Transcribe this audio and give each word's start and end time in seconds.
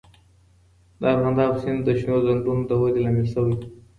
د 0.99 1.01
ارغنداب 1.13 1.53
سیند 1.61 1.79
د 1.85 1.89
شنو 1.99 2.17
ځنګلونو 2.25 2.63
د 2.67 2.71
ودې 2.81 2.99
لامل 3.05 3.27
سوی 3.33 3.53
دی. 3.59 3.67